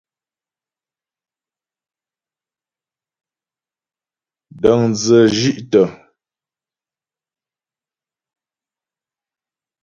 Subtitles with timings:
[4.61, 5.83] Dəŋdzə shí'tə.